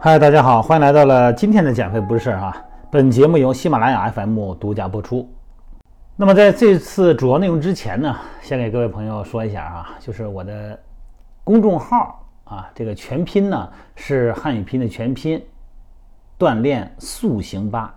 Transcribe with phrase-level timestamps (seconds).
[0.00, 2.64] 嗨，大家好，欢迎来到了今天的减肥不是事儿哈。
[2.88, 5.28] 本节目由喜马拉雅 FM 独家播出。
[6.14, 10.78] 那么在这次主要内容之前呢，先给各位朋友说一下啊，就是我的
[11.42, 15.44] 公众号啊，这个全拼呢是汉语拼的全拼，
[16.38, 17.92] 锻炼塑形八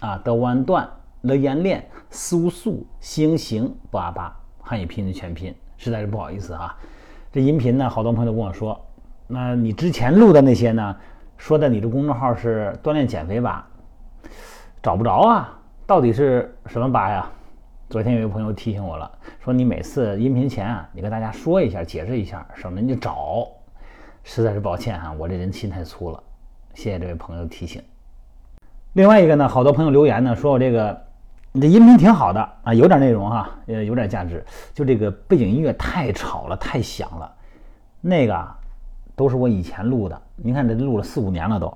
[0.00, 0.86] 啊，德弯锻，
[1.22, 6.76] 乐言练，苏素星行八八，汉语拼的全拼，实在是不好意思啊。
[7.32, 8.78] 这音频呢，好多朋友跟我说，
[9.26, 10.94] 那你之前录的那些呢？
[11.42, 13.66] 说的你的公众号是锻炼减肥吧？
[14.80, 17.28] 找不着啊，到底是什么吧呀？
[17.90, 19.10] 昨天有一个朋友提醒我了，
[19.40, 23.48] 说你每次音频前啊，你跟大家说一下，解释一下，省得你找。
[24.22, 26.22] 实在是抱歉哈，我这人心太粗了。
[26.74, 27.82] 谢谢这位朋友提醒。
[28.92, 30.96] 另外一个呢，好多朋友留言呢，说我这个
[31.50, 37.34] 你这音频挺好的啊，有点内容哈，呃，有点价值，就这个背景音乐太吵了，太响了，
[38.00, 38.61] 那个。
[39.14, 41.72] 都是我以前录的，您看这录了四五年了都，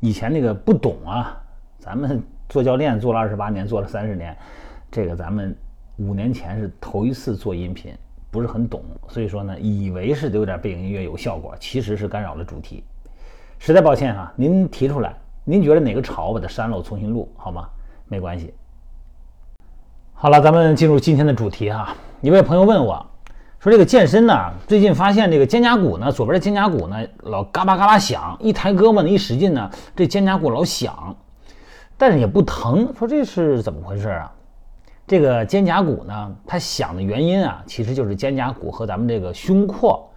[0.00, 1.38] 以前那个不懂啊，
[1.78, 4.36] 咱们做教练做了二十八年，做了三十年，
[4.90, 5.54] 这个咱们
[5.98, 7.94] 五年前是头一次做音频，
[8.30, 12.82] 不是很懂，所以说呢，以为是有点背景音乐有效果，其实是干扰了主题，
[13.58, 17.68] 实在抱歉哈，您提出来，您觉得哪个吵，我把它删了，我重新录好吗？
[18.08, 18.54] 没关系。
[20.14, 23.06] 好了，咱们进入今天的主题哈，一位朋友问我。
[23.60, 31.14] 说这个健身呢，最近发现这个肩胛骨呢，左边的肩胛骨呢老嘎巴嘎巴响，一抬胳膊呢一使劲呢，这肩胛骨老响，
[31.98, 32.90] 但是也不疼。
[32.98, 34.32] 说这是怎么回事啊？
[35.06, 40.10] 这个肩胛骨呢，它响的原因啊，其实就是肩胛骨和咱们这个胸廓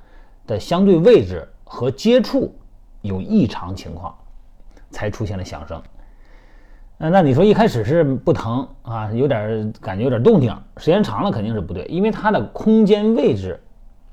[0.48, 2.56] 的相对位置和接触
[3.02, 4.16] 有异常情况，
[4.90, 5.84] 才出现了响声。
[6.98, 13.60] 那那你说一开始是不疼啊，有点感觉有点动静，时间长了肯定是不对，因为它的空间位置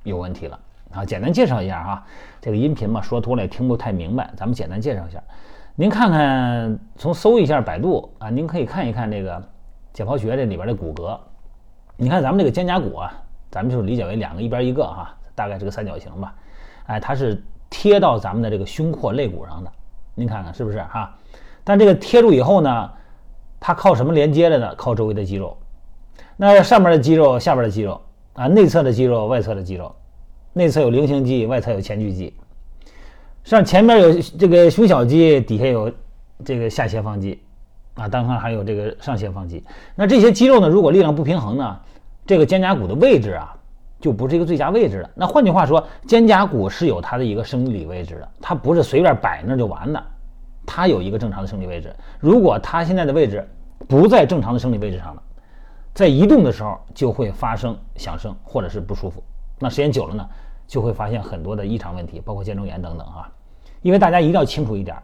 [0.03, 0.59] 有问题了
[0.93, 1.05] 啊。
[1.05, 2.05] 简单介绍一下哈，
[2.41, 5.23] 这个音频嘛说多了也听不太明白，咱们简单介绍一下。
[5.77, 9.41] 您看看，从搜一下百度啊，您可以看一看这个
[9.93, 11.17] 解剖学这里边的骨骼。
[11.97, 13.13] 你看咱们这个肩胛骨啊，
[13.51, 16.35] 咱们就理解为两个一边一个哈，大概是个三角形吧。
[16.87, 19.71] 哎，它是贴到咱们的这个胸廓肋骨上的，
[20.15, 21.15] 您看看是不是哈？
[21.65, 22.91] 但这个贴住以后呢，
[23.59, 24.75] 它靠什么连接的呢？
[24.77, 25.57] 靠周围的肌肉。
[26.37, 28.01] 那上面的肌肉，下边的肌肉
[28.33, 29.95] 啊，内侧的肌肉，外侧的肌肉。
[30.53, 32.35] 内侧有菱形肌，外侧有前锯肌。
[33.45, 35.93] 上前面有这个胸小肌，底下有
[36.45, 37.41] 这个下斜方肌
[37.95, 39.63] 啊，当然还有这个上斜方肌。
[39.95, 41.79] 那这些肌肉呢，如果力量不平衡呢，
[42.27, 43.55] 这个肩胛骨的位置啊，
[44.01, 45.11] 就不是一个最佳位置了。
[45.15, 50.03] 那换句话说，肩胛骨是有它的一个生理位置的，它不是随便摆那就完的。
[50.73, 53.45] 它有一个正常的生理位置，如果它现在的位置
[53.89, 55.23] 不在正常的生理位置上了，
[55.93, 59.21] 在移动的时候就会发生响声或者是不舒服。
[59.59, 60.25] 那时间久了呢，
[60.69, 63.29] 就会发现很多的异常问题，包括肩周炎等等啊。
[63.83, 64.97] 因为大家一定要清楚一点，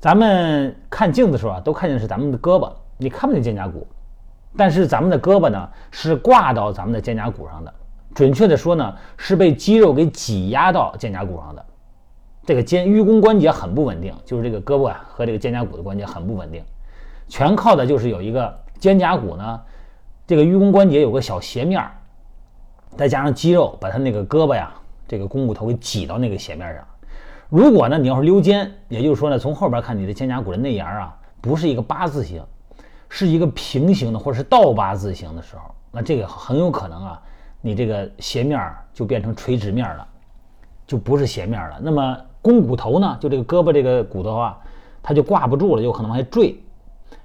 [0.00, 3.86] 咱们看镜子的时候啊，都看见是咱们的胳膊，你看不见肩胛骨，
[4.56, 7.74] 但是咱们的胳膊呢是挂到咱们的肩胛骨上的，
[8.14, 11.62] 准确的说呢是被肌肉给挤压到肩胛骨上的。
[12.44, 16.64] 这个肩盂肱关节很不稳定，就是这个胳膊啊和这个肩胛骨的关节很不稳定，
[17.28, 19.60] 全靠的就是有一个肩胛骨呢，
[20.26, 21.92] 这个盂肱关节有个小斜面儿，
[22.96, 24.72] 再加上肌肉把它那个胳膊呀，
[25.06, 26.84] 这个肱骨头给挤到那个斜面上。
[27.48, 32.42] 如果呢你要是溜肩，也就是说呢从后边看你的肩胛骨的内沿啊不是一个八字形，
[33.08, 37.22] 是一个平行的或者是倒八字形的时候，那这个很有可能啊
[37.60, 40.08] 你这个斜面就变成垂直面了，
[40.86, 41.78] 就不是斜面了。
[41.80, 44.58] 那么肱骨头呢，就这个胳膊这个骨头啊，
[45.02, 46.60] 它就挂不住了，有可能往下坠。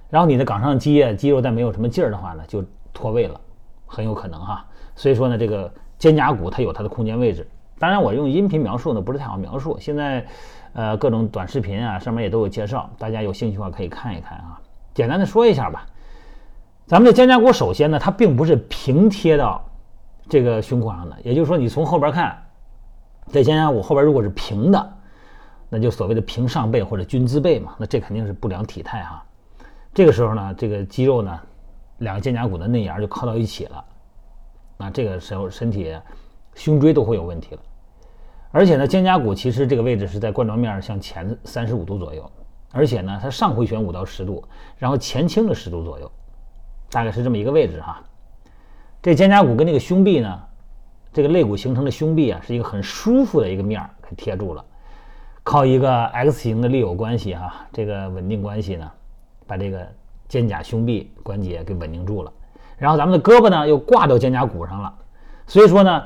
[0.08, 2.64] 然后你的冈上肌啊，肌肉再没有什么劲儿的话呢，就
[2.94, 3.38] 脱位了，
[3.86, 4.64] 很有可能哈。
[4.96, 7.46] 所以说呢，这个肩胛骨它有它的空间位置。
[7.78, 9.76] 当然我用音频描述呢，不是太好描述。
[9.78, 10.26] 现在，
[10.72, 14.58] 呃，各种短视频啊，上面也都有介绍，大家有兴趣的话可以看一看啊。
[14.94, 15.86] 简单的说一下吧，
[16.86, 19.64] 咱们的肩胛骨首先呢，它并不是平贴到
[20.28, 22.36] 这个胸廓上的，也就是说你从后边看，
[23.30, 24.94] 这肩胛骨后边如果是平的。
[25.68, 29.22] 那就所谓的平上背或者均姿背嘛，那这肯定是不良体态哈。
[29.92, 31.40] 这个时候呢，这个肌肉呢，
[31.98, 33.84] 两个肩胛骨的内沿就靠到一起了，
[34.76, 35.94] 那这个时候身体
[36.54, 37.60] 胸椎都会有问题了。
[38.50, 42.30] 而且呢，肩胛骨其实这个位置是在冠状面向前三十五度左右，
[42.72, 44.42] 而且呢，它上回旋五到十度，
[44.78, 46.10] 然后前倾了十度左右，
[46.90, 48.02] 大概是这么一个位置哈。
[49.02, 50.42] 这肩胛骨跟这个胸壁呢，
[51.12, 54.64] 这个肋骨形成的胸壁啊，是一个很舒服的一个面儿给贴住了。
[55.48, 58.86] 靠一个 X 型的力有关系哈，这个稳定关系呢，
[59.46, 59.88] 把这个
[60.28, 62.30] 肩胛胸壁关节给稳定住了。
[62.76, 64.94] 然后咱们的胳膊呢又挂到肩胛骨上了，
[65.46, 66.04] 所以说呢，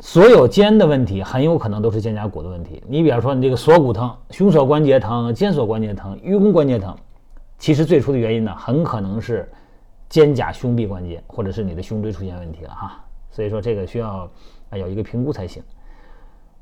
[0.00, 2.82] 所有肩的问题很有可能都是肩胛骨的问题。
[2.86, 6.94] 你比方说，你这个锁骨疼、胸锁关节疼、肩锁关节疼、盂肱关节疼，
[7.56, 9.50] 其实最初的原因呢，很可能是
[10.10, 13.02] 肩胛胸臂关节或者是你的胸椎出现问题了哈。
[13.30, 14.30] 所以说这个需要
[14.68, 15.62] 啊有一个评估才行。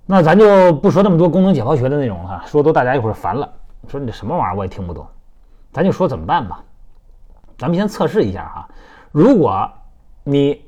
[0.07, 3.53] 那咱就不说那么多功能解剖学的内容了，说多大家一会儿烦了，
[3.89, 5.07] 说你这什么玩意儿我也听不懂。
[5.73, 6.63] 咱就说怎么办吧。
[7.59, 8.69] 咱们先测试一下哈，
[9.13, 9.71] 如果
[10.25, 10.63] 你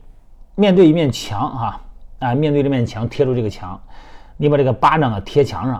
[0.54, 1.80] 面对一面墙哈。
[2.20, 3.80] 啊，面对这面墙，贴住这个墙，
[4.36, 5.74] 你把这个巴掌啊贴墙上，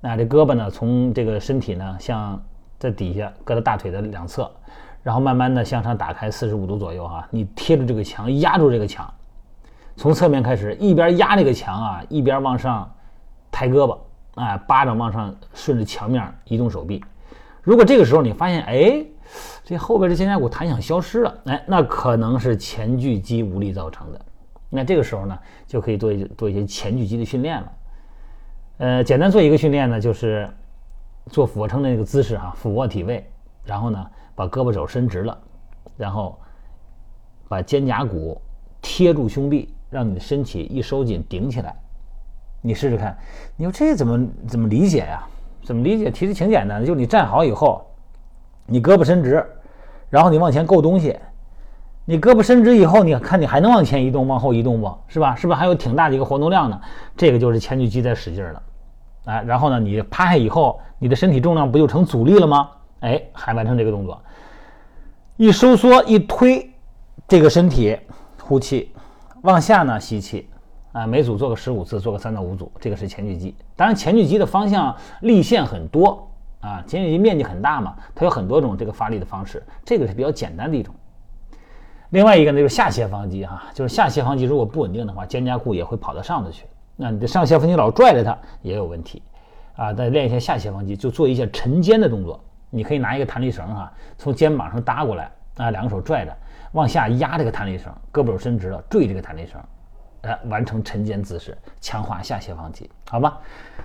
[0.00, 2.42] 啊，这胳膊呢从这个身体呢向
[2.80, 4.50] 在底下搁到大腿的两侧，
[5.04, 9.08] 然后慢慢的向上打开四十五度左右哈，你贴住这个墙，压住这个墙，
[9.98, 12.88] 从侧面开始，一边压这个墙啊，一边往上
[13.50, 13.98] 抬胳膊，
[14.36, 17.04] 哎，巴掌往上顺着墙面移动手臂。
[17.62, 19.04] 如果这个时候你发现，哎，
[19.64, 24.20] 这后边的肩胛骨弹响消失了，哎，那可能是前锯肌无力造成的。
[24.70, 25.36] 那这个时候呢，
[25.66, 27.72] 就可以做一做一些前锯肌的训练了。
[28.76, 30.48] 呃，简单做一个训练呢，就是
[31.26, 33.28] 做俯卧撑的那个姿势哈，俯卧体位，
[33.64, 34.06] 然后呢，
[34.36, 35.36] 把胳膊肘伸直了，
[35.96, 36.38] 然后
[37.48, 38.40] 把肩胛骨
[38.80, 41.74] 贴住胸壁，让你的身体一收紧顶起来。
[42.60, 43.16] 你试试看，
[43.56, 45.26] 你说这怎么怎么理解呀？
[45.62, 46.10] 怎么理解？
[46.10, 47.86] 其实挺简单的，就是你站好以后，
[48.66, 49.44] 你胳膊伸直，
[50.10, 51.18] 然后你往前够东西。
[52.04, 54.98] 你胳膊伸直以后，你看你还能往前移动、往后移动不？
[55.08, 55.36] 是吧？
[55.36, 56.80] 是不是还有挺大的一个活动量呢？
[57.16, 58.62] 这个就是前锯肌在使劲了，
[59.26, 62.70] 哎，然后呢，你趴下以后，你的身体重量不就成阻力了吗？
[63.00, 64.20] 哎，还完成这个动作，
[65.36, 66.68] 一收缩一推，
[67.28, 67.96] 这个身体
[68.42, 68.90] 呼气，
[69.42, 70.48] 往下呢吸气，
[70.92, 73.54] 啊，每组做个十五次，做个三到五组，这个是前锯肌。
[73.76, 76.28] 当然，前锯肌的方向力线很多
[76.60, 80.94] 啊，前锯肌面积很大嘛，它有很多种这个发力的方式，这个是比较简单的一种。
[82.10, 86.64] 另外一个呢，就是下斜方肌哈，就是下斜方肌如果不稳定的话，肩胛骨也会跑到上头去。
[86.96, 89.22] 那你的上斜方肌老拽着它也有问题
[89.76, 89.92] 啊。
[89.92, 92.42] 再练一下下斜方肌，就做一些沉肩的动作。
[92.70, 96.36] 你可以拿一个弹力绳哈，从肩膀上搭过来啊，两个手拽着
[96.72, 99.60] 往下压这个弹力绳，胳膊肘伸直了坠这个弹力绳，
[100.22, 103.38] 哎，完成沉肩姿势，强化下斜方肌，好吧？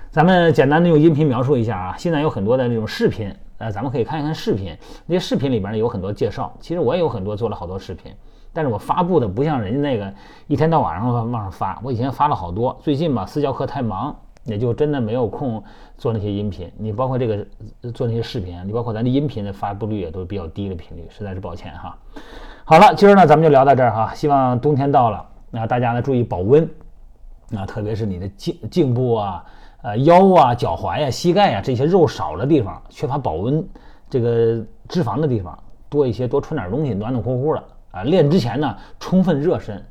[0.10, 1.96] 咱们简单的用音频描述一下啊。
[1.98, 3.36] 现在有很多的这种视频。
[3.60, 6.54] 呃，咱们可以看一看视频，那些视频里边呢有很多介绍。
[6.60, 8.14] 其实我也有很多做了好多视频，
[8.52, 10.14] 但是我发布的不像人家那个
[10.48, 11.80] 一天到晚上往上发。
[11.82, 14.14] 我以前发了好多，最近吧私教课太忙，
[14.46, 15.64] 也就真的没有空
[15.98, 16.72] 做那些音频。
[16.78, 17.46] 你包括这个
[17.94, 21.98] 做那些视频，你包括咱的音频的发布率也都是比较低的频率，实在是抱歉哈。
[22.66, 24.14] 好了，今儿呢咱们就聊到这儿哈。
[24.14, 26.70] 希望冬天到了，那大家呢注意保温，
[27.50, 29.46] 那特别是你的颈颈部啊。
[29.84, 33.62] 呃，腰啊、脚踝呀、膝盖呀这些肉少的地方，缺乏保温，
[34.10, 37.62] 这个脂肪的地方多一些，多穿点东西，暖暖乎乎的
[37.92, 38.02] 啊。
[38.04, 39.84] 练之前呢，充分热身，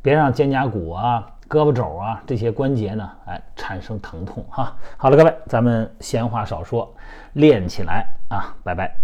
[0.00, 4.72] 别让肩胛骨啊、胳膊肘啊这些关节呢，哎，产生疼痛哈。
[4.96, 6.88] 好了，各位，咱们闲话少说，
[7.32, 8.94] 练起来啊，拜拜。